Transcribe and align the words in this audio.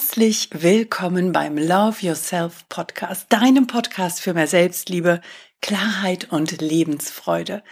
Herzlich 0.00 0.48
willkommen 0.52 1.30
beim 1.30 1.58
Love 1.58 1.98
Yourself 2.00 2.66
Podcast, 2.70 3.26
deinem 3.28 3.66
Podcast 3.66 4.22
für 4.22 4.32
mehr 4.32 4.46
Selbstliebe, 4.46 5.20
Klarheit 5.60 6.32
und 6.32 6.58
Lebensfreude. 6.62 7.62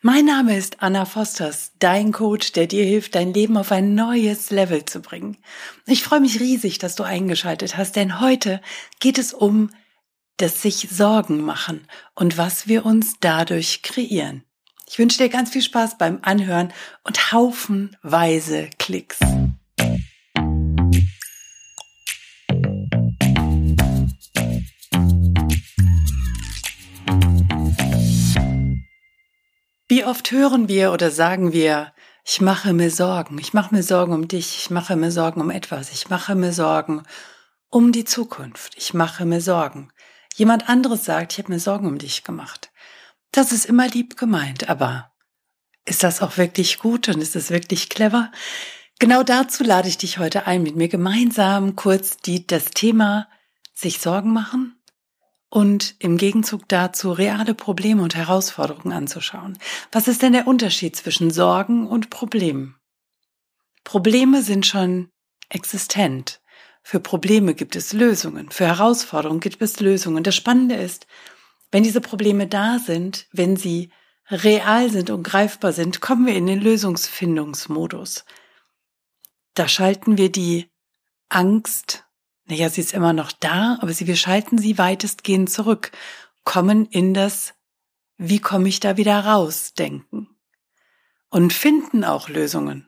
Mein 0.00 0.24
Name 0.24 0.56
ist 0.56 0.82
Anna 0.82 1.04
Fosters, 1.04 1.70
dein 1.78 2.10
Coach, 2.10 2.50
der 2.52 2.66
dir 2.66 2.84
hilft, 2.84 3.14
dein 3.14 3.32
Leben 3.32 3.56
auf 3.56 3.70
ein 3.70 3.94
neues 3.94 4.50
Level 4.50 4.84
zu 4.84 5.00
bringen. 5.00 5.38
Ich 5.86 6.02
freue 6.02 6.18
mich 6.18 6.40
riesig, 6.40 6.78
dass 6.78 6.96
du 6.96 7.04
eingeschaltet 7.04 7.76
hast, 7.76 7.94
denn 7.94 8.20
heute 8.20 8.60
geht 8.98 9.16
es 9.16 9.32
um 9.32 9.70
das 10.38 10.62
sich 10.62 10.88
Sorgen 10.90 11.40
machen 11.40 11.86
und 12.16 12.36
was 12.36 12.66
wir 12.66 12.84
uns 12.84 13.14
dadurch 13.20 13.82
kreieren. 13.82 14.42
Ich 14.88 14.98
wünsche 14.98 15.18
dir 15.18 15.28
ganz 15.28 15.50
viel 15.50 15.62
Spaß 15.62 15.98
beim 15.98 16.18
Anhören 16.22 16.72
und 17.04 17.30
haufenweise 17.30 18.70
Klicks. 18.80 19.20
Wie 30.00 30.06
oft 30.06 30.30
hören 30.30 30.66
wir 30.66 30.92
oder 30.92 31.10
sagen 31.10 31.52
wir, 31.52 31.92
ich 32.24 32.40
mache 32.40 32.72
mir 32.72 32.90
Sorgen, 32.90 33.36
ich 33.36 33.52
mache 33.52 33.74
mir 33.74 33.82
Sorgen 33.82 34.14
um 34.14 34.28
dich, 34.28 34.56
ich 34.56 34.70
mache 34.70 34.96
mir 34.96 35.12
Sorgen 35.12 35.42
um 35.42 35.50
etwas, 35.50 35.92
ich 35.92 36.08
mache 36.08 36.34
mir 36.34 36.54
Sorgen 36.54 37.02
um 37.68 37.92
die 37.92 38.06
Zukunft, 38.06 38.72
ich 38.78 38.94
mache 38.94 39.26
mir 39.26 39.42
Sorgen. 39.42 39.92
Jemand 40.34 40.70
anderes 40.70 41.04
sagt, 41.04 41.34
ich 41.34 41.38
habe 41.38 41.52
mir 41.52 41.60
Sorgen 41.60 41.86
um 41.86 41.98
dich 41.98 42.24
gemacht. 42.24 42.72
Das 43.30 43.52
ist 43.52 43.66
immer 43.66 43.88
lieb 43.88 44.16
gemeint, 44.16 44.70
aber 44.70 45.12
ist 45.84 46.02
das 46.02 46.22
auch 46.22 46.38
wirklich 46.38 46.78
gut 46.78 47.10
und 47.10 47.20
ist 47.20 47.36
es 47.36 47.50
wirklich 47.50 47.90
clever? 47.90 48.32
Genau 48.98 49.22
dazu 49.22 49.64
lade 49.64 49.88
ich 49.88 49.98
dich 49.98 50.16
heute 50.16 50.46
ein, 50.46 50.62
mit 50.62 50.76
mir 50.76 50.88
gemeinsam 50.88 51.76
kurz 51.76 52.16
die, 52.16 52.46
das 52.46 52.70
Thema 52.70 53.28
sich 53.74 54.00
Sorgen 54.00 54.32
machen 54.32 54.79
und 55.50 55.96
im 55.98 56.16
Gegenzug 56.16 56.68
dazu 56.68 57.12
reale 57.12 57.54
Probleme 57.54 58.02
und 58.02 58.14
Herausforderungen 58.14 58.92
anzuschauen. 58.92 59.58
Was 59.92 60.08
ist 60.08 60.22
denn 60.22 60.32
der 60.32 60.46
Unterschied 60.46 60.96
zwischen 60.96 61.30
Sorgen 61.30 61.86
und 61.86 62.08
Problemen? 62.08 62.76
Probleme 63.84 64.42
sind 64.42 64.64
schon 64.64 65.10
existent. 65.48 66.40
Für 66.82 67.00
Probleme 67.00 67.54
gibt 67.54 67.76
es 67.76 67.92
Lösungen, 67.92 68.50
für 68.50 68.66
Herausforderungen 68.66 69.40
gibt 69.40 69.60
es 69.60 69.80
Lösungen. 69.80 70.22
Das 70.22 70.36
Spannende 70.36 70.76
ist, 70.76 71.06
wenn 71.72 71.82
diese 71.82 72.00
Probleme 72.00 72.46
da 72.46 72.78
sind, 72.78 73.26
wenn 73.32 73.56
sie 73.56 73.90
real 74.30 74.90
sind 74.90 75.10
und 75.10 75.24
greifbar 75.24 75.72
sind, 75.72 76.00
kommen 76.00 76.26
wir 76.26 76.34
in 76.34 76.46
den 76.46 76.60
Lösungsfindungsmodus. 76.60 78.24
Da 79.54 79.68
schalten 79.68 80.16
wir 80.16 80.30
die 80.30 80.70
Angst 81.28 82.04
naja, 82.50 82.68
sie 82.68 82.80
ist 82.80 82.92
immer 82.92 83.12
noch 83.12 83.32
da, 83.32 83.78
aber 83.80 83.92
sie, 83.92 84.06
wir 84.06 84.16
schalten 84.16 84.58
sie 84.58 84.76
weitestgehend 84.76 85.50
zurück, 85.50 85.92
kommen 86.44 86.86
in 86.86 87.14
das 87.14 87.54
Wie 88.18 88.40
komme 88.40 88.68
ich 88.68 88.80
da 88.80 88.96
wieder 88.96 89.24
raus 89.24 89.72
denken 89.72 90.28
und 91.30 91.52
finden 91.52 92.04
auch 92.04 92.28
Lösungen. 92.28 92.86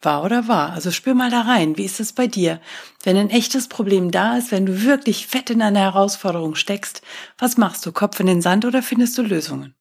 Wahr 0.00 0.24
oder 0.24 0.48
wahr? 0.48 0.72
Also 0.72 0.90
spür 0.90 1.12
mal 1.12 1.30
da 1.30 1.42
rein. 1.42 1.76
Wie 1.76 1.84
ist 1.84 2.00
es 2.00 2.14
bei 2.14 2.26
dir? 2.26 2.60
Wenn 3.02 3.18
ein 3.18 3.28
echtes 3.28 3.68
Problem 3.68 4.10
da 4.10 4.38
ist, 4.38 4.50
wenn 4.50 4.64
du 4.64 4.82
wirklich 4.82 5.26
fett 5.26 5.50
in 5.50 5.60
einer 5.60 5.80
Herausforderung 5.80 6.54
steckst, 6.54 7.02
was 7.36 7.58
machst 7.58 7.84
du? 7.84 7.92
Kopf 7.92 8.18
in 8.20 8.26
den 8.26 8.40
Sand 8.40 8.64
oder 8.64 8.82
findest 8.82 9.18
du 9.18 9.22
Lösungen? 9.22 9.74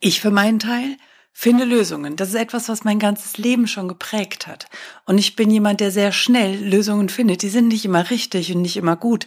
Ich 0.00 0.20
für 0.20 0.32
meinen 0.32 0.58
Teil 0.58 0.96
Finde 1.36 1.64
Lösungen. 1.64 2.14
Das 2.14 2.28
ist 2.28 2.36
etwas, 2.36 2.68
was 2.68 2.84
mein 2.84 3.00
ganzes 3.00 3.38
Leben 3.38 3.66
schon 3.66 3.88
geprägt 3.88 4.46
hat. 4.46 4.68
Und 5.04 5.18
ich 5.18 5.34
bin 5.34 5.50
jemand, 5.50 5.80
der 5.80 5.90
sehr 5.90 6.12
schnell 6.12 6.56
Lösungen 6.56 7.08
findet. 7.08 7.42
Die 7.42 7.48
sind 7.48 7.68
nicht 7.68 7.84
immer 7.84 8.08
richtig 8.08 8.54
und 8.54 8.62
nicht 8.62 8.76
immer 8.76 8.94
gut, 8.94 9.26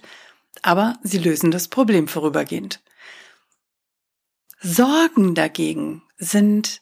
aber 0.61 0.97
sie 1.03 1.17
lösen 1.17 1.52
das 1.52 1.67
Problem 1.67 2.08
vorübergehend. 2.08 2.80
Sorgen 4.61 5.35
dagegen 5.35 6.01
sind 6.18 6.81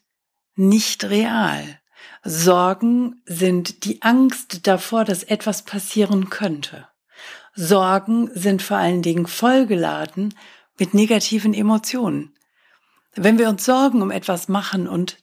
nicht 0.56 1.03
real. 1.06 1.80
Sorgen 2.24 3.22
sind 3.25 3.84
die 3.84 4.03
Angst 4.03 4.68
davor, 4.68 5.06
dass 5.06 5.24
etwas 5.24 5.63
passieren 5.63 6.30
könnte. 6.30 6.88
Sorgen 7.56 8.30
sind 8.34 8.62
vor 8.62 8.78
allen 8.78 9.02
Dingen 9.02 9.25
vollgeladen 9.25 10.36
mit 10.78 10.94
negativen 10.94 11.56
Emotionen. 11.56 12.34
Wenn 13.16 13.38
wir 13.38 13.50
uns 13.50 13.64
Sorgen 13.64 14.02
um 14.02 14.12
etwas 14.12 14.48
machen 14.48 14.88
und 14.88 15.18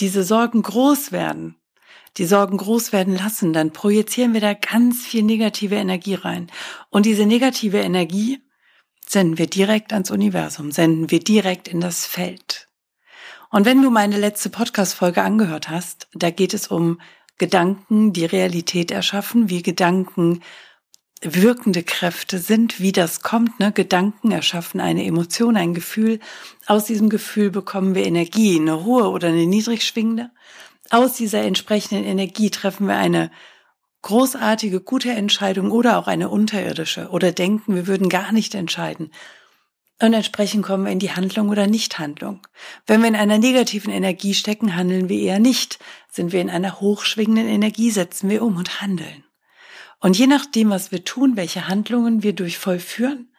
diese 0.00 0.24
Sorgen 0.24 0.62
groß 0.62 1.12
werden, 1.12 1.56
die 2.16 2.24
Sorgen 2.24 2.56
groß 2.56 2.92
werden 2.92 3.14
lassen, 3.14 3.52
dann 3.52 3.72
projizieren 3.72 4.32
wir 4.32 4.40
da 4.40 4.54
ganz 4.54 5.04
viel 5.04 5.22
negative 5.22 5.74
Energie 5.74 6.14
rein. 6.14 6.50
Und 6.88 7.06
diese 7.06 7.26
negative 7.26 7.78
Energie 7.78 8.42
senden 9.06 9.38
wir 9.38 9.46
direkt 9.46 9.92
ans 9.92 10.10
Universum, 10.10 10.72
senden 10.72 11.10
wir 11.10 11.20
direkt 11.20 11.68
in 11.68 11.80
das 11.80 12.06
Feld. 12.06 12.68
Und 13.50 13.66
wenn 13.66 13.82
du 13.82 13.90
meine 13.90 14.16
letzte 14.16 14.48
Podcast-Folge 14.48 15.22
angehört 15.22 15.68
hast, 15.68 16.08
da 16.14 16.30
geht 16.30 16.54
es 16.54 16.68
um 16.68 17.00
Gedanken, 17.36 18.12
die 18.12 18.24
Realität 18.24 18.90
erschaffen, 18.90 19.48
wie 19.48 19.62
Gedanken 19.62 20.40
wirkende 21.22 21.82
Kräfte 21.82 22.38
sind, 22.38 22.80
wie 22.80 22.92
das 22.92 23.20
kommt. 23.20 23.60
Ne? 23.60 23.72
Gedanken 23.72 24.30
erschaffen 24.30 24.80
eine 24.80 25.04
Emotion, 25.04 25.56
ein 25.56 25.74
Gefühl. 25.74 26.18
Aus 26.66 26.86
diesem 26.86 27.08
Gefühl 27.08 27.50
bekommen 27.50 27.94
wir 27.94 28.06
Energie, 28.06 28.58
eine 28.58 28.84
hohe 28.84 29.10
oder 29.10 29.28
eine 29.28 29.46
niedrig 29.46 29.86
schwingende. 29.86 30.30
Aus 30.90 31.14
dieser 31.14 31.42
entsprechenden 31.42 32.04
Energie 32.04 32.50
treffen 32.50 32.86
wir 32.88 32.96
eine 32.96 33.30
großartige, 34.02 34.80
gute 34.80 35.10
Entscheidung 35.10 35.70
oder 35.70 35.98
auch 35.98 36.06
eine 36.06 36.30
unterirdische 36.30 37.10
oder 37.10 37.32
denken, 37.32 37.74
wir 37.74 37.86
würden 37.86 38.08
gar 38.08 38.32
nicht 38.32 38.54
entscheiden. 38.54 39.10
Und 40.02 40.14
entsprechend 40.14 40.64
kommen 40.64 40.86
wir 40.86 40.92
in 40.92 40.98
die 40.98 41.12
Handlung 41.12 41.50
oder 41.50 41.66
Nichthandlung. 41.66 42.40
Wenn 42.86 43.02
wir 43.02 43.08
in 43.08 43.16
einer 43.16 43.36
negativen 43.36 43.92
Energie 43.92 44.32
stecken, 44.32 44.74
handeln 44.74 45.10
wir 45.10 45.20
eher 45.20 45.38
nicht. 45.38 45.78
Sind 46.10 46.32
wir 46.32 46.40
in 46.40 46.48
einer 46.48 46.80
hochschwingenden 46.80 47.46
Energie, 47.46 47.90
setzen 47.90 48.30
wir 48.30 48.40
um 48.40 48.56
und 48.56 48.80
handeln. 48.80 49.24
Und 50.00 50.18
je 50.18 50.26
nachdem, 50.26 50.70
was 50.70 50.92
wir 50.92 51.04
tun, 51.04 51.36
welche 51.36 51.68
Handlungen 51.68 52.22
wir 52.22 52.32
durch 52.32 52.58
vollführen, 52.58 53.30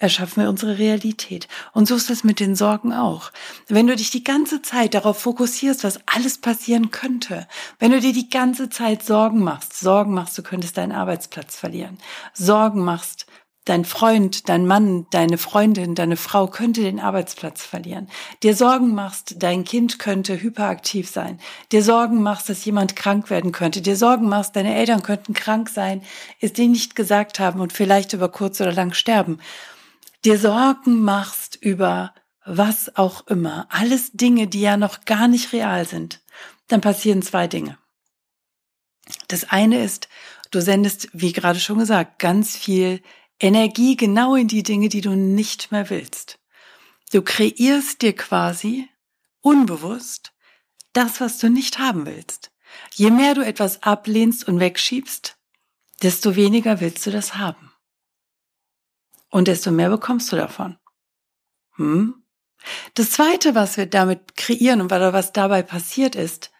erschaffen 0.00 0.42
wir 0.42 0.50
unsere 0.50 0.78
Realität. 0.78 1.46
Und 1.72 1.86
so 1.86 1.94
ist 1.94 2.10
es 2.10 2.24
mit 2.24 2.40
den 2.40 2.56
Sorgen 2.56 2.92
auch. 2.92 3.30
Wenn 3.68 3.86
du 3.86 3.94
dich 3.94 4.10
die 4.10 4.24
ganze 4.24 4.62
Zeit 4.62 4.94
darauf 4.94 5.20
fokussierst, 5.20 5.84
was 5.84 6.00
alles 6.06 6.38
passieren 6.38 6.90
könnte, 6.90 7.46
wenn 7.78 7.92
du 7.92 8.00
dir 8.00 8.14
die 8.14 8.30
ganze 8.30 8.70
Zeit 8.70 9.04
Sorgen 9.04 9.44
machst, 9.44 9.78
Sorgen 9.78 10.14
machst, 10.14 10.36
du 10.38 10.42
könntest 10.42 10.78
deinen 10.78 10.92
Arbeitsplatz 10.92 11.56
verlieren, 11.56 11.98
Sorgen 12.32 12.82
machst, 12.82 13.26
dein 13.64 13.84
Freund, 13.84 14.48
dein 14.48 14.66
Mann, 14.66 15.06
deine 15.10 15.38
Freundin, 15.38 15.94
deine 15.94 16.16
Frau 16.16 16.46
könnte 16.46 16.82
den 16.82 16.98
Arbeitsplatz 16.98 17.64
verlieren. 17.64 18.08
Dir 18.42 18.56
Sorgen 18.56 18.94
machst, 18.94 19.36
dein 19.38 19.64
Kind 19.64 19.98
könnte 19.98 20.40
hyperaktiv 20.40 21.08
sein. 21.08 21.38
Dir 21.70 21.82
Sorgen 21.82 22.22
machst, 22.22 22.48
dass 22.48 22.64
jemand 22.64 22.96
krank 22.96 23.30
werden 23.30 23.52
könnte. 23.52 23.82
Dir 23.82 23.96
Sorgen 23.96 24.28
machst, 24.28 24.56
deine 24.56 24.74
Eltern 24.74 25.02
könnten 25.02 25.34
krank 25.34 25.68
sein, 25.68 26.02
es 26.40 26.52
dir 26.52 26.68
nicht 26.68 26.96
gesagt 26.96 27.38
haben 27.38 27.60
und 27.60 27.72
vielleicht 27.72 28.12
über 28.12 28.30
kurz 28.30 28.60
oder 28.60 28.72
lang 28.72 28.92
sterben. 28.92 29.38
Dir 30.24 30.38
Sorgen 30.38 31.00
machst 31.02 31.56
über 31.56 32.14
was 32.44 32.96
auch 32.96 33.26
immer. 33.26 33.66
Alles 33.70 34.12
Dinge, 34.12 34.46
die 34.46 34.62
ja 34.62 34.76
noch 34.76 35.04
gar 35.04 35.28
nicht 35.28 35.52
real 35.52 35.86
sind. 35.86 36.20
Dann 36.68 36.80
passieren 36.80 37.22
zwei 37.22 37.46
Dinge. 37.46 37.78
Das 39.28 39.44
eine 39.50 39.82
ist, 39.82 40.08
du 40.50 40.60
sendest, 40.60 41.08
wie 41.12 41.32
gerade 41.32 41.60
schon 41.60 41.78
gesagt, 41.78 42.18
ganz 42.18 42.56
viel 42.56 43.02
Energie 43.40 43.96
genau 43.96 44.34
in 44.34 44.48
die 44.48 44.62
Dinge, 44.62 44.88
die 44.88 45.00
du 45.00 45.16
nicht 45.16 45.72
mehr 45.72 45.90
willst. 45.90 46.38
Du 47.10 47.22
kreierst 47.22 48.02
dir 48.02 48.14
quasi 48.14 48.88
unbewusst 49.40 50.32
das, 50.92 51.20
was 51.20 51.38
du 51.38 51.48
nicht 51.48 51.78
haben 51.78 52.06
willst. 52.06 52.52
Je 52.94 53.10
mehr 53.10 53.34
du 53.34 53.44
etwas 53.44 53.82
ablehnst 53.82 54.46
und 54.46 54.60
wegschiebst, 54.60 55.36
desto 56.02 56.36
weniger 56.36 56.80
willst 56.80 57.04
du 57.06 57.10
das 57.10 57.36
haben. 57.36 57.72
Und 59.30 59.48
desto 59.48 59.70
mehr 59.70 59.90
bekommst 59.90 60.30
du 60.32 60.36
davon. 60.36 60.78
Hm? 61.76 62.22
Das 62.94 63.12
zweite, 63.12 63.54
was 63.54 63.76
wir 63.76 63.86
damit 63.86 64.36
kreieren 64.36 64.80
und 64.82 64.90
was 64.90 65.32
dabei 65.32 65.62
passiert 65.62 66.14
ist, 66.14 66.50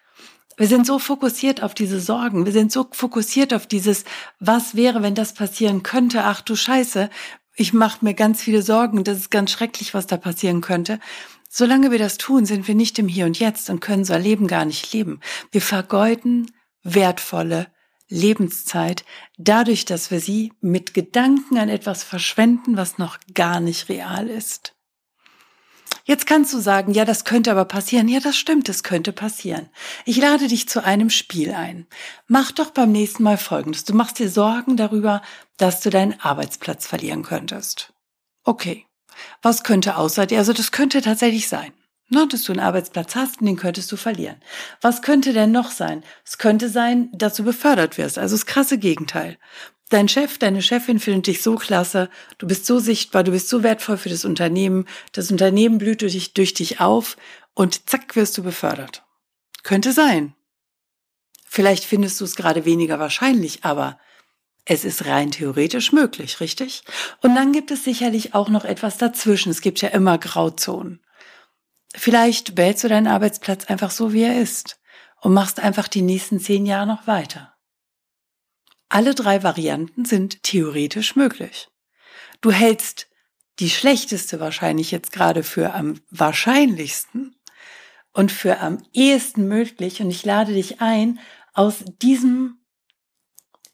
wir 0.60 0.68
sind 0.68 0.86
so 0.86 0.98
fokussiert 0.98 1.62
auf 1.62 1.72
diese 1.72 2.02
Sorgen. 2.02 2.44
Wir 2.44 2.52
sind 2.52 2.70
so 2.70 2.86
fokussiert 2.92 3.54
auf 3.54 3.66
dieses, 3.66 4.04
was 4.40 4.74
wäre, 4.74 5.02
wenn 5.02 5.14
das 5.14 5.32
passieren 5.32 5.82
könnte? 5.82 6.24
Ach 6.24 6.42
du 6.42 6.54
Scheiße, 6.54 7.08
ich 7.54 7.72
mache 7.72 8.04
mir 8.04 8.12
ganz 8.12 8.42
viele 8.42 8.60
Sorgen. 8.60 9.02
Das 9.02 9.16
ist 9.16 9.30
ganz 9.30 9.52
schrecklich, 9.52 9.94
was 9.94 10.06
da 10.06 10.18
passieren 10.18 10.60
könnte. 10.60 11.00
Solange 11.48 11.90
wir 11.90 11.98
das 11.98 12.18
tun, 12.18 12.44
sind 12.44 12.68
wir 12.68 12.74
nicht 12.74 12.98
im 12.98 13.08
Hier 13.08 13.24
und 13.24 13.38
Jetzt 13.38 13.70
und 13.70 13.80
können 13.80 14.00
unser 14.00 14.18
Leben 14.18 14.48
gar 14.48 14.66
nicht 14.66 14.92
leben. 14.92 15.20
Wir 15.50 15.62
vergeuden 15.62 16.50
wertvolle 16.82 17.68
Lebenszeit 18.10 19.06
dadurch, 19.38 19.86
dass 19.86 20.10
wir 20.10 20.20
sie 20.20 20.52
mit 20.60 20.92
Gedanken 20.92 21.56
an 21.56 21.70
etwas 21.70 22.04
verschwenden, 22.04 22.76
was 22.76 22.98
noch 22.98 23.16
gar 23.32 23.60
nicht 23.60 23.88
real 23.88 24.28
ist. 24.28 24.74
Jetzt 26.04 26.26
kannst 26.26 26.52
du 26.52 26.60
sagen, 26.60 26.92
ja, 26.92 27.04
das 27.04 27.24
könnte 27.24 27.50
aber 27.50 27.64
passieren. 27.64 28.08
Ja, 28.08 28.20
das 28.20 28.36
stimmt, 28.36 28.68
das 28.68 28.82
könnte 28.82 29.12
passieren. 29.12 29.68
Ich 30.04 30.16
lade 30.16 30.48
dich 30.48 30.68
zu 30.68 30.84
einem 30.84 31.10
Spiel 31.10 31.52
ein. 31.52 31.86
Mach 32.26 32.52
doch 32.52 32.70
beim 32.70 32.92
nächsten 32.92 33.22
Mal 33.22 33.38
Folgendes. 33.38 33.84
Du 33.84 33.94
machst 33.94 34.18
dir 34.18 34.30
Sorgen 34.30 34.76
darüber, 34.76 35.22
dass 35.56 35.80
du 35.80 35.90
deinen 35.90 36.18
Arbeitsplatz 36.20 36.86
verlieren 36.86 37.22
könntest. 37.22 37.92
Okay. 38.44 38.86
Was 39.42 39.64
könnte 39.64 39.96
außer 39.96 40.26
dir? 40.26 40.38
Also 40.38 40.52
das 40.52 40.72
könnte 40.72 41.02
tatsächlich 41.02 41.48
sein. 41.48 41.72
Ne, 42.12 42.26
dass 42.26 42.42
du 42.42 42.52
einen 42.52 42.60
Arbeitsplatz 42.60 43.14
hast 43.14 43.40
und 43.40 43.46
den 43.46 43.56
könntest 43.56 43.92
du 43.92 43.96
verlieren. 43.96 44.40
Was 44.80 45.00
könnte 45.00 45.32
denn 45.32 45.52
noch 45.52 45.70
sein? 45.70 46.02
Es 46.24 46.38
könnte 46.38 46.68
sein, 46.68 47.08
dass 47.12 47.34
du 47.36 47.44
befördert 47.44 47.98
wirst, 47.98 48.18
also 48.18 48.34
das 48.34 48.46
krasse 48.46 48.78
Gegenteil. 48.78 49.38
Dein 49.90 50.08
Chef, 50.08 50.38
deine 50.38 50.62
Chefin 50.62 51.00
findet 51.00 51.26
dich 51.26 51.42
so 51.42 51.56
klasse, 51.56 52.08
du 52.38 52.46
bist 52.46 52.64
so 52.64 52.78
sichtbar, 52.78 53.24
du 53.24 53.32
bist 53.32 53.48
so 53.48 53.64
wertvoll 53.64 53.98
für 53.98 54.08
das 54.08 54.24
Unternehmen, 54.24 54.86
das 55.12 55.32
Unternehmen 55.32 55.78
blüht 55.78 56.02
durch 56.02 56.12
dich, 56.12 56.32
durch 56.32 56.54
dich 56.54 56.80
auf 56.80 57.16
und 57.54 57.90
zack 57.90 58.14
wirst 58.14 58.38
du 58.38 58.44
befördert. 58.44 59.02
Könnte 59.64 59.92
sein. 59.92 60.34
Vielleicht 61.44 61.84
findest 61.84 62.20
du 62.20 62.24
es 62.24 62.36
gerade 62.36 62.64
weniger 62.64 63.00
wahrscheinlich, 63.00 63.64
aber 63.64 63.98
es 64.64 64.84
ist 64.84 65.06
rein 65.06 65.32
theoretisch 65.32 65.90
möglich, 65.90 66.38
richtig? 66.38 66.84
Und 67.20 67.34
dann 67.34 67.50
gibt 67.50 67.72
es 67.72 67.82
sicherlich 67.82 68.32
auch 68.32 68.48
noch 68.48 68.64
etwas 68.64 68.96
dazwischen. 68.96 69.50
Es 69.50 69.60
gibt 69.60 69.80
ja 69.80 69.88
immer 69.88 70.18
Grauzonen. 70.18 71.00
Vielleicht 71.96 72.54
behältst 72.54 72.84
du 72.84 72.88
deinen 72.88 73.08
Arbeitsplatz 73.08 73.64
einfach 73.64 73.90
so, 73.90 74.12
wie 74.12 74.22
er 74.22 74.40
ist 74.40 74.78
und 75.20 75.34
machst 75.34 75.58
einfach 75.58 75.88
die 75.88 76.02
nächsten 76.02 76.38
zehn 76.38 76.64
Jahre 76.64 76.86
noch 76.86 77.08
weiter. 77.08 77.54
Alle 78.90 79.14
drei 79.14 79.44
Varianten 79.44 80.04
sind 80.04 80.42
theoretisch 80.42 81.14
möglich. 81.14 81.68
Du 82.40 82.50
hältst 82.50 83.06
die 83.60 83.70
schlechteste 83.70 84.40
wahrscheinlich 84.40 84.90
jetzt 84.90 85.12
gerade 85.12 85.44
für 85.44 85.74
am 85.74 86.00
wahrscheinlichsten 86.10 87.36
und 88.12 88.32
für 88.32 88.58
am 88.58 88.82
ehesten 88.92 89.46
möglich 89.46 90.02
und 90.02 90.10
ich 90.10 90.24
lade 90.24 90.54
dich 90.54 90.80
ein, 90.80 91.20
aus 91.54 91.84
diesem 92.02 92.58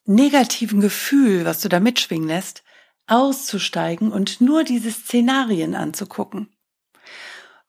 negativen 0.04 0.80
Gefühl, 0.80 1.46
was 1.46 1.60
du 1.62 1.70
da 1.70 1.80
mitschwingen 1.80 2.28
lässt, 2.28 2.62
auszusteigen 3.06 4.12
und 4.12 4.42
nur 4.42 4.64
diese 4.64 4.90
Szenarien 4.90 5.74
anzugucken. 5.74 6.54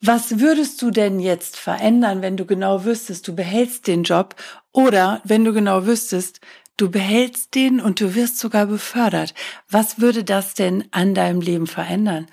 Was 0.01 0.39
würdest 0.39 0.81
du 0.81 0.91
denn 0.91 1.21
jetzt 1.21 1.55
verändern, 1.55 2.21
wenn 2.21 2.35
du 2.35 2.45
genau 2.45 2.83
wüsstest, 2.83 3.25
du 3.27 3.35
behältst 3.35 3.87
den 3.87 4.03
Job 4.03 4.35
oder 4.73 5.21
wenn 5.23 5.45
du 5.45 5.53
genau 5.53 5.85
wüsstest, 5.85 6.41
du 6.77 6.89
behältst 6.89 7.55
den 7.55 7.79
und 7.79 7.99
du 7.99 8.15
wirst 8.15 8.39
sogar 8.39 8.67
befördert? 8.67 9.33
Was 9.69 9.99
würde 9.99 10.23
das 10.23 10.53
denn 10.53 10.85
an 10.91 11.13
deinem 11.13 11.41
Leben 11.41 11.67
verändern? 11.67 12.27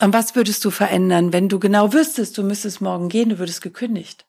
Und 0.00 0.12
was 0.12 0.34
würdest 0.34 0.64
du 0.64 0.70
verändern, 0.70 1.32
wenn 1.32 1.48
du 1.48 1.58
genau 1.58 1.92
wüsstest, 1.92 2.36
du 2.36 2.42
müsstest 2.42 2.80
morgen 2.80 3.08
gehen, 3.08 3.30
du 3.30 3.38
würdest 3.38 3.62
gekündigt? 3.62 4.26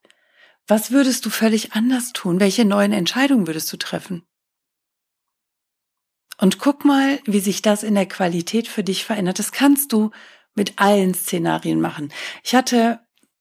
Was 0.68 0.92
würdest 0.92 1.26
du 1.26 1.30
völlig 1.30 1.74
anders 1.74 2.14
tun? 2.14 2.40
Welche 2.40 2.66
neuen 2.66 2.92
Entscheidungen 2.92 3.48
würdest 3.48 3.72
du 3.74 3.78
treffen? 3.78 4.24
Und 6.38 6.60
guck 6.60 6.86
mal, 6.86 7.20
wie 7.26 7.40
sich 7.40 7.62
das 7.62 7.84
in 7.84 7.96
der 7.96 8.08
Qualität 8.08 8.68
für 8.68 8.84
dich 8.84 9.06
verändert. 9.06 9.40
Das 9.40 9.52
kannst 9.52 9.94
du 9.94 10.12
mit 10.54 10.74
allen 10.78 11.14
Szenarien 11.14 11.80
machen. 11.80 12.12
Ich 12.44 12.56
hatte 12.56 13.00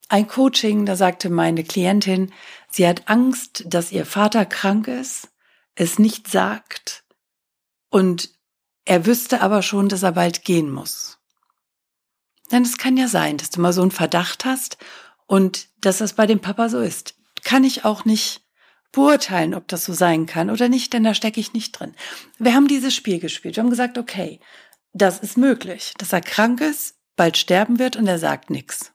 ein 0.08 0.28
Coaching, 0.28 0.86
da 0.86 0.96
sagte 0.96 1.30
meine 1.30 1.64
Klientin, 1.64 2.32
sie 2.70 2.86
hat 2.86 3.08
Angst, 3.08 3.64
dass 3.66 3.90
ihr 3.90 4.06
Vater 4.06 4.44
krank 4.44 4.86
ist, 4.86 5.28
es 5.74 5.98
nicht 5.98 6.28
sagt 6.28 7.04
und 7.90 8.30
er 8.84 9.06
wüsste 9.06 9.40
aber 9.40 9.62
schon, 9.62 9.88
dass 9.88 10.02
er 10.02 10.12
bald 10.12 10.44
gehen 10.44 10.70
muss. 10.70 11.18
Denn 12.52 12.62
es 12.62 12.76
kann 12.76 12.96
ja 12.96 13.08
sein, 13.08 13.38
dass 13.38 13.50
du 13.50 13.60
mal 13.60 13.72
so 13.72 13.82
einen 13.82 13.90
Verdacht 13.90 14.44
hast 14.44 14.76
und 15.26 15.68
dass 15.80 15.98
das 15.98 16.12
bei 16.12 16.26
dem 16.26 16.40
Papa 16.40 16.68
so 16.68 16.80
ist. 16.80 17.14
Kann 17.42 17.64
ich 17.64 17.84
auch 17.84 18.04
nicht 18.04 18.42
beurteilen, 18.92 19.54
ob 19.54 19.66
das 19.68 19.84
so 19.84 19.92
sein 19.92 20.26
kann 20.26 20.50
oder 20.50 20.68
nicht, 20.68 20.92
denn 20.92 21.04
da 21.04 21.14
stecke 21.14 21.40
ich 21.40 21.52
nicht 21.52 21.72
drin. 21.72 21.94
Wir 22.38 22.54
haben 22.54 22.68
dieses 22.68 22.94
Spiel 22.94 23.18
gespielt. 23.18 23.56
Wir 23.56 23.62
haben 23.62 23.70
gesagt, 23.70 23.98
okay, 23.98 24.40
das 24.92 25.18
ist 25.18 25.36
möglich, 25.36 25.94
dass 25.98 26.12
er 26.12 26.20
krank 26.20 26.60
ist, 26.60 26.96
bald 27.16 27.36
sterben 27.36 27.78
wird 27.78 27.96
und 27.96 28.06
er 28.06 28.18
sagt 28.18 28.50
nichts. 28.50 28.92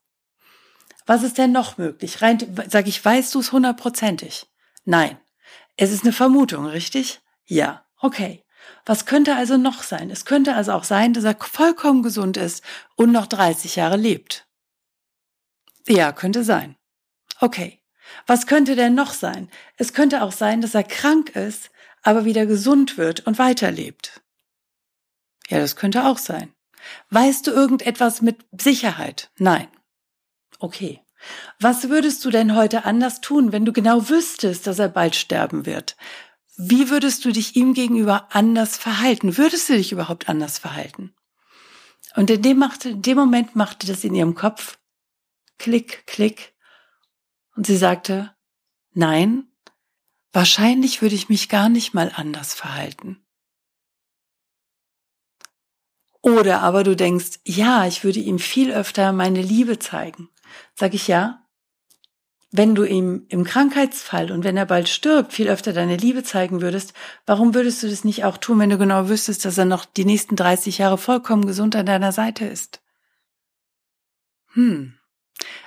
Was 1.05 1.23
ist 1.23 1.37
denn 1.37 1.51
noch 1.51 1.77
möglich? 1.77 2.21
Rein, 2.21 2.37
sag 2.69 2.87
ich, 2.87 3.03
weißt 3.03 3.33
du 3.33 3.39
es 3.39 3.51
hundertprozentig? 3.51 4.45
Nein. 4.85 5.17
Es 5.81 5.93
ist 5.93 6.03
eine 6.03 6.11
Vermutung, 6.11 6.65
richtig? 6.65 7.21
Ja. 7.45 7.85
Okay. 8.01 8.43
Was 8.85 9.05
könnte 9.05 9.37
also 9.37 9.55
noch 9.55 9.81
sein? 9.81 10.09
Es 10.09 10.25
könnte 10.25 10.53
also 10.53 10.73
auch 10.73 10.83
sein, 10.83 11.13
dass 11.13 11.23
er 11.23 11.37
vollkommen 11.39 12.03
gesund 12.03 12.35
ist 12.35 12.65
und 12.97 13.13
noch 13.13 13.27
30 13.27 13.77
Jahre 13.77 13.95
lebt. 13.95 14.45
Ja, 15.87 16.11
könnte 16.11 16.43
sein. 16.43 16.75
Okay. 17.39 17.81
Was 18.27 18.45
könnte 18.45 18.75
denn 18.75 18.93
noch 18.93 19.13
sein? 19.13 19.49
Es 19.77 19.93
könnte 19.93 20.21
auch 20.21 20.33
sein, 20.33 20.59
dass 20.59 20.75
er 20.75 20.83
krank 20.83 21.29
ist, 21.37 21.71
aber 22.01 22.25
wieder 22.25 22.45
gesund 22.45 22.97
wird 22.97 23.25
und 23.25 23.39
weiterlebt. 23.39 24.21
Ja, 25.47 25.59
das 25.59 25.77
könnte 25.77 26.05
auch 26.05 26.17
sein. 26.17 26.53
Weißt 27.09 27.47
du 27.47 27.51
irgendetwas 27.51 28.21
mit 28.21 28.45
Sicherheit? 28.51 29.31
Nein. 29.37 29.69
Okay. 30.59 31.01
Was 31.59 31.89
würdest 31.89 32.23
du 32.23 32.29
denn 32.29 32.55
heute 32.55 32.85
anders 32.85 33.21
tun, 33.21 33.51
wenn 33.51 33.65
du 33.65 33.73
genau 33.73 34.09
wüsstest, 34.09 34.67
dass 34.67 34.79
er 34.79 34.89
bald 34.89 35.15
sterben 35.15 35.65
wird? 35.65 35.97
Wie 36.57 36.89
würdest 36.89 37.23
du 37.25 37.31
dich 37.31 37.55
ihm 37.55 37.73
gegenüber 37.73 38.27
anders 38.31 38.77
verhalten? 38.77 39.37
Würdest 39.37 39.69
du 39.69 39.73
dich 39.73 39.91
überhaupt 39.91 40.29
anders 40.29 40.59
verhalten? 40.59 41.13
Und 42.15 42.29
in 42.29 42.41
dem, 42.41 42.57
machte, 42.57 42.89
in 42.89 43.01
dem 43.01 43.17
Moment 43.17 43.55
machte 43.55 43.87
das 43.87 44.03
in 44.03 44.15
ihrem 44.15 44.35
Kopf 44.35 44.77
Klick, 45.57 46.05
Klick. 46.07 46.53
Und 47.55 47.67
sie 47.67 47.77
sagte, 47.77 48.33
nein, 48.93 49.47
wahrscheinlich 50.31 51.01
würde 51.01 51.15
ich 51.15 51.29
mich 51.29 51.49
gar 51.49 51.69
nicht 51.69 51.93
mal 51.93 52.11
anders 52.15 52.53
verhalten. 52.53 53.21
Oder 56.21 56.61
aber 56.61 56.83
du 56.83 56.95
denkst, 56.95 57.39
ja, 57.45 57.85
ich 57.85 58.03
würde 58.03 58.19
ihm 58.19 58.39
viel 58.39 58.71
öfter 58.71 59.13
meine 59.13 59.41
Liebe 59.41 59.79
zeigen. 59.79 60.29
Sag 60.75 60.93
ich 60.93 61.07
ja. 61.07 61.45
Wenn 62.51 62.73
du 62.73 62.83
ihm 62.83 63.25
im 63.29 63.43
Krankheitsfall 63.43 64.31
und 64.31 64.43
wenn 64.43 64.57
er 64.57 64.65
bald 64.65 64.89
stirbt, 64.89 65.33
viel 65.33 65.49
öfter 65.49 65.71
deine 65.71 65.97
Liebe 65.97 66.23
zeigen 66.23 66.61
würdest, 66.61 66.93
warum 67.27 67.53
würdest 67.53 67.83
du 67.83 67.89
das 67.89 68.03
nicht 68.03 68.23
auch 68.23 68.37
tun, 68.37 68.59
wenn 68.59 68.71
du 68.71 68.79
genau 68.79 69.07
wüsstest, 69.07 69.45
dass 69.45 69.57
er 69.57 69.65
noch 69.65 69.85
die 69.85 70.05
nächsten 70.05 70.35
30 70.35 70.79
Jahre 70.79 70.97
vollkommen 70.97 71.45
gesund 71.45 71.75
an 71.75 71.85
deiner 71.85 72.11
Seite 72.11 72.45
ist? 72.45 72.81
Hm. 74.53 74.95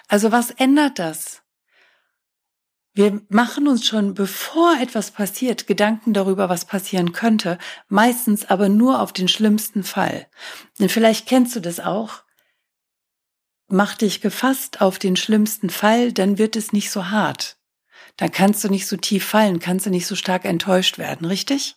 Also 0.08 0.32
was 0.32 0.50
ändert 0.50 0.99
das? 0.99 1.43
Wir 2.94 3.23
machen 3.31 3.69
uns 3.69 3.87
schon, 3.87 4.12
bevor 4.12 4.76
etwas 4.79 5.12
passiert, 5.12 5.67
Gedanken 5.67 6.12
darüber, 6.12 6.50
was 6.50 6.67
passieren 6.67 7.12
könnte, 7.12 7.56
meistens 7.88 8.44
aber 8.50 8.69
nur 8.69 9.01
auf 9.01 9.15
den 9.15 9.29
schlimmsten 9.29 9.82
Fall. 9.82 10.27
Denn 10.79 10.91
vielleicht 10.91 11.27
kennst 11.27 11.56
du 11.56 11.60
das 11.60 11.81
auch. 11.81 12.22
Mach 13.74 13.94
dich 13.94 14.20
gefasst 14.20 14.82
auf 14.82 14.98
den 14.98 15.17
schlimmsten 15.17 15.70
Fall, 15.70 16.12
dann 16.12 16.36
wird 16.36 16.56
es 16.56 16.74
nicht 16.74 16.91
so 16.91 17.08
hart. 17.08 17.56
Dann 18.19 18.31
kannst 18.31 18.62
du 18.62 18.69
nicht 18.69 18.86
so 18.86 18.98
tief 18.98 19.24
fallen, 19.24 19.60
kannst 19.60 19.86
du 19.86 19.91
nicht 19.91 20.06
so 20.06 20.14
stark 20.14 20.44
enttäuscht 20.44 20.98
werden, 20.98 21.26
richtig? 21.26 21.76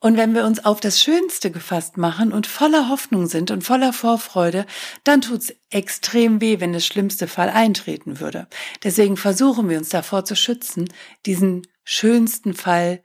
Und 0.00 0.16
wenn 0.16 0.34
wir 0.34 0.46
uns 0.46 0.64
auf 0.64 0.80
das 0.80 1.02
Schönste 1.02 1.50
gefasst 1.50 1.98
machen 1.98 2.32
und 2.32 2.46
voller 2.46 2.88
Hoffnung 2.88 3.26
sind 3.26 3.50
und 3.50 3.60
voller 3.60 3.92
Vorfreude, 3.92 4.64
dann 5.04 5.20
tut's 5.20 5.52
extrem 5.68 6.40
weh, 6.40 6.60
wenn 6.60 6.72
das 6.72 6.86
schlimmste 6.86 7.28
Fall 7.28 7.50
eintreten 7.50 8.18
würde. 8.20 8.46
Deswegen 8.82 9.18
versuchen 9.18 9.68
wir 9.68 9.76
uns 9.76 9.90
davor 9.90 10.24
zu 10.24 10.34
schützen, 10.34 10.88
diesen 11.26 11.66
schönsten 11.84 12.54
Fall 12.54 13.04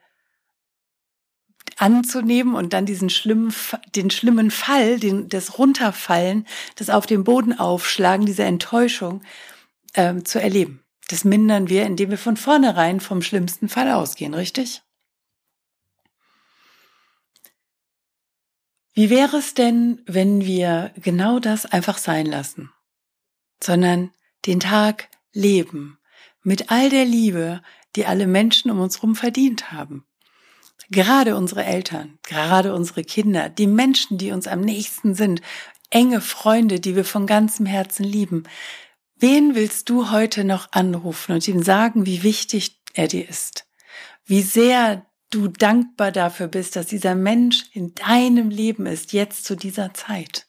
anzunehmen 1.80 2.56
und 2.56 2.74
dann 2.74 2.86
diesen 2.86 3.10
schlimmen, 3.10 3.54
den 3.96 4.10
schlimmen 4.10 4.52
Fall, 4.52 5.00
den, 5.00 5.30
das 5.30 5.58
Runterfallen, 5.58 6.46
das 6.76 6.90
auf 6.90 7.06
dem 7.06 7.24
Boden 7.24 7.58
aufschlagen, 7.58 8.26
diese 8.26 8.44
Enttäuschung 8.44 9.22
ähm, 9.96 10.26
zu 10.26 10.42
erleben. 10.42 10.84
Das 11.08 11.24
mindern 11.24 11.70
wir, 11.70 11.86
indem 11.86 12.12
wir 12.12 12.18
von 12.18 12.38
vornherein 12.38 13.00
vom 13.00 13.22
schlimmsten 13.22 13.70
Fall 13.70 13.92
ausgehen, 13.92 14.34
richtig? 14.34 14.84
Wie 18.94 19.10
wäre 19.10 19.38
es 19.38 19.54
denn, 19.54 20.02
wenn 20.06 20.46
wir 20.46 20.92
genau 20.98 21.40
das 21.40 21.66
einfach 21.66 21.98
sein 21.98 22.26
lassen, 22.26 22.70
sondern 23.64 24.12
den 24.46 24.60
Tag 24.60 25.10
leben 25.32 25.98
mit 26.44 26.70
all 26.70 26.90
der 26.90 27.06
Liebe, 27.06 27.62
die 27.96 28.06
alle 28.06 28.28
Menschen 28.28 28.70
um 28.70 28.80
uns 28.80 28.98
herum 28.98 29.16
verdient 29.16 29.72
haben? 29.72 30.06
Gerade 30.90 31.36
unsere 31.36 31.64
Eltern, 31.64 32.18
gerade 32.24 32.74
unsere 32.74 33.04
Kinder, 33.04 33.50
die 33.50 33.68
Menschen, 33.68 34.18
die 34.18 34.32
uns 34.32 34.48
am 34.48 34.62
nächsten 34.62 35.14
sind, 35.14 35.42
enge 35.92 36.22
Freunde, 36.22 36.80
die 36.80 36.96
wir 36.96 37.06
von 37.06 37.28
ganzem 37.28 37.66
Herzen 37.66 38.04
lieben. 38.04 38.44
Wen 39.16 39.54
willst 39.54 39.90
du 39.90 40.12
heute 40.12 40.44
noch 40.44 40.72
anrufen 40.72 41.34
und 41.34 41.48
ihm 41.48 41.62
sagen, 41.62 42.06
wie 42.06 42.24
wichtig 42.24 42.82
er 42.94 43.08
dir 43.08 43.28
ist? 43.28 43.68
Wie 44.26 44.42
sehr 44.42 45.06
du 45.30 45.48
dankbar 45.48 46.12
dafür 46.12 46.48
bist, 46.48 46.76
dass 46.76 46.88
dieser 46.88 47.16
Mensch 47.16 47.66
in 47.74 47.94
deinem 47.94 48.50
Leben 48.50 48.86
ist, 48.86 49.14
jetzt 49.14 49.46
zu 49.46 49.56
dieser 49.56 49.94
Zeit. 49.94 50.48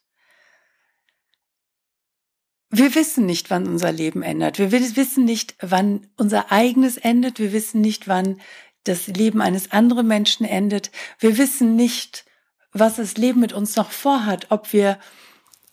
wir 2.73 2.95
wissen 2.95 3.25
nicht, 3.25 3.49
wann 3.49 3.67
unser 3.67 3.91
Leben 3.91 4.23
ändert. 4.23 4.57
Wir 4.57 4.71
wissen 4.71 5.25
nicht, 5.25 5.55
wann 5.59 6.07
unser 6.15 6.53
eigenes 6.53 6.95
endet. 6.95 7.37
Wir 7.37 7.51
wissen 7.51 7.81
nicht, 7.81 8.07
wann 8.07 8.39
das 8.83 9.07
Leben 9.07 9.41
eines 9.41 9.71
anderen 9.71 10.07
Menschen 10.07 10.45
endet. 10.45 10.91
Wir 11.19 11.37
wissen 11.37 11.75
nicht, 11.75 12.25
was 12.73 12.95
das 12.95 13.17
Leben 13.17 13.39
mit 13.39 13.53
uns 13.53 13.75
noch 13.75 13.91
vorhat, 13.91 14.47
ob 14.49 14.73
wir 14.73 14.99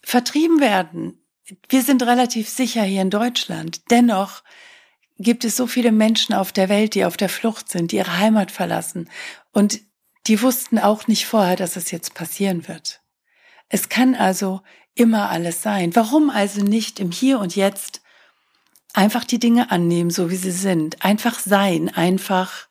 vertrieben 0.02 0.60
werden. 0.60 1.18
Wir 1.68 1.82
sind 1.82 2.02
relativ 2.02 2.48
sicher 2.48 2.82
hier 2.82 3.02
in 3.02 3.10
Deutschland. 3.10 3.90
Dennoch 3.90 4.42
gibt 5.18 5.44
es 5.44 5.56
so 5.56 5.66
viele 5.66 5.92
Menschen 5.92 6.34
auf 6.34 6.52
der 6.52 6.68
Welt, 6.68 6.94
die 6.94 7.04
auf 7.04 7.16
der 7.16 7.28
Flucht 7.28 7.70
sind, 7.70 7.92
die 7.92 7.96
ihre 7.96 8.18
Heimat 8.18 8.50
verlassen. 8.50 9.08
Und 9.52 9.80
die 10.26 10.42
wussten 10.42 10.78
auch 10.78 11.06
nicht 11.06 11.26
vorher, 11.26 11.56
dass 11.56 11.76
es 11.76 11.90
jetzt 11.90 12.14
passieren 12.14 12.68
wird. 12.68 13.00
Es 13.68 13.88
kann 13.88 14.14
also 14.14 14.60
immer 14.94 15.30
alles 15.30 15.62
sein. 15.62 15.94
Warum 15.94 16.30
also 16.30 16.62
nicht 16.62 17.00
im 17.00 17.10
Hier 17.10 17.38
und 17.38 17.56
Jetzt 17.56 18.02
einfach 18.94 19.24
die 19.24 19.38
Dinge 19.38 19.70
annehmen, 19.70 20.10
so 20.10 20.30
wie 20.30 20.36
sie 20.36 20.50
sind? 20.50 21.04
Einfach 21.04 21.38
sein, 21.38 21.88
einfach 21.88 22.68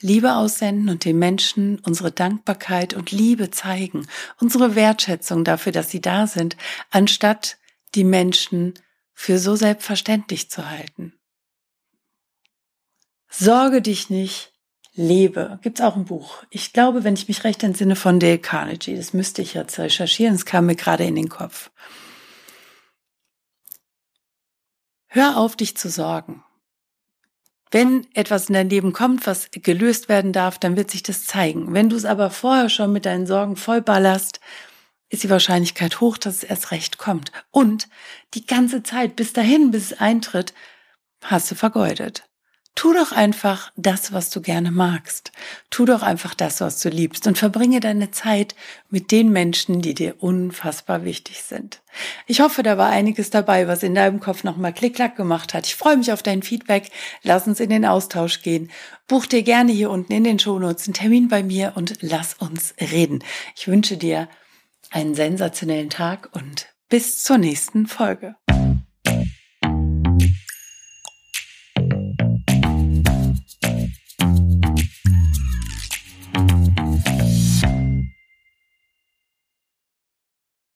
Liebe 0.00 0.34
aussenden 0.34 0.88
und 0.88 1.04
den 1.04 1.18
Menschen 1.18 1.78
unsere 1.80 2.10
Dankbarkeit 2.10 2.94
und 2.94 3.10
Liebe 3.10 3.50
zeigen, 3.50 4.06
unsere 4.40 4.74
Wertschätzung 4.74 5.44
dafür, 5.44 5.72
dass 5.72 5.90
sie 5.90 6.00
da 6.00 6.26
sind, 6.26 6.56
anstatt 6.90 7.58
die 7.94 8.04
Menschen 8.04 8.74
für 9.12 9.38
so 9.38 9.56
selbstverständlich 9.56 10.50
zu 10.50 10.70
halten. 10.70 11.12
Sorge 13.28 13.82
dich 13.82 14.10
nicht, 14.10 14.52
lebe. 14.94 15.58
Gibt's 15.62 15.80
auch 15.80 15.96
ein 15.96 16.06
Buch. 16.06 16.42
Ich 16.50 16.72
glaube, 16.72 17.04
wenn 17.04 17.14
ich 17.14 17.28
mich 17.28 17.44
recht 17.44 17.62
entsinne, 17.62 17.96
von 17.96 18.18
Dale 18.18 18.38
Carnegie. 18.38 18.96
Das 18.96 19.12
müsste 19.12 19.42
ich 19.42 19.54
jetzt 19.54 19.78
recherchieren. 19.78 20.34
Es 20.34 20.46
kam 20.46 20.66
mir 20.66 20.76
gerade 20.76 21.04
in 21.04 21.14
den 21.14 21.28
Kopf. 21.28 21.70
Hör 25.06 25.36
auf, 25.36 25.56
dich 25.56 25.76
zu 25.76 25.90
sorgen. 25.90 26.42
Wenn 27.70 28.06
etwas 28.14 28.48
in 28.48 28.54
dein 28.54 28.68
Leben 28.68 28.92
kommt, 28.92 29.26
was 29.26 29.48
gelöst 29.52 30.08
werden 30.08 30.32
darf, 30.32 30.58
dann 30.58 30.76
wird 30.76 30.90
sich 30.90 31.02
das 31.02 31.26
zeigen. 31.26 31.72
Wenn 31.72 31.88
du 31.88 31.96
es 31.96 32.04
aber 32.04 32.30
vorher 32.30 32.68
schon 32.68 32.92
mit 32.92 33.06
deinen 33.06 33.26
Sorgen 33.26 33.56
vollballerst, 33.56 34.40
ist 35.08 35.22
die 35.22 35.30
Wahrscheinlichkeit 35.30 36.00
hoch, 36.00 36.18
dass 36.18 36.36
es 36.36 36.44
erst 36.44 36.70
recht 36.70 36.98
kommt. 36.98 37.32
Und 37.50 37.88
die 38.34 38.46
ganze 38.46 38.82
Zeit 38.82 39.16
bis 39.16 39.32
dahin, 39.32 39.70
bis 39.70 39.92
es 39.92 40.00
eintritt, 40.00 40.54
hast 41.22 41.50
du 41.50 41.54
vergeudet. 41.54 42.29
Tu 42.76 42.92
doch 42.94 43.12
einfach 43.12 43.72
das, 43.76 44.12
was 44.12 44.30
du 44.30 44.40
gerne 44.40 44.70
magst. 44.70 45.32
Tu 45.70 45.84
doch 45.84 46.02
einfach 46.02 46.34
das, 46.34 46.60
was 46.60 46.80
du 46.80 46.88
liebst 46.88 47.26
und 47.26 47.36
verbringe 47.36 47.80
deine 47.80 48.10
Zeit 48.10 48.54
mit 48.88 49.10
den 49.10 49.30
Menschen, 49.30 49.82
die 49.82 49.92
dir 49.92 50.22
unfassbar 50.22 51.04
wichtig 51.04 51.42
sind. 51.42 51.82
Ich 52.26 52.40
hoffe, 52.40 52.62
da 52.62 52.78
war 52.78 52.88
einiges 52.88 53.30
dabei, 53.30 53.68
was 53.68 53.82
in 53.82 53.94
deinem 53.94 54.20
Kopf 54.20 54.44
nochmal 54.44 54.72
Klick-Klack 54.72 55.16
gemacht 55.16 55.52
hat. 55.52 55.66
Ich 55.66 55.74
freue 55.74 55.96
mich 55.96 56.12
auf 56.12 56.22
dein 56.22 56.42
Feedback. 56.42 56.90
Lass 57.22 57.46
uns 57.46 57.60
in 57.60 57.70
den 57.70 57.84
Austausch 57.84 58.40
gehen. 58.42 58.70
Buch 59.08 59.26
dir 59.26 59.42
gerne 59.42 59.72
hier 59.72 59.90
unten 59.90 60.12
in 60.12 60.24
den 60.24 60.38
Shownotes 60.38 60.86
einen 60.86 60.94
Termin 60.94 61.28
bei 61.28 61.42
mir 61.42 61.72
und 61.74 61.98
lass 62.00 62.34
uns 62.34 62.74
reden. 62.80 63.22
Ich 63.56 63.66
wünsche 63.66 63.96
dir 63.96 64.28
einen 64.90 65.14
sensationellen 65.14 65.90
Tag 65.90 66.30
und 66.32 66.68
bis 66.88 67.22
zur 67.22 67.38
nächsten 67.38 67.86
Folge. 67.86 68.36